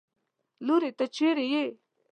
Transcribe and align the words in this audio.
لورې! 0.65 0.89
ته 0.97 1.05
چېرې 1.15 1.45
يې؟ 1.53 1.65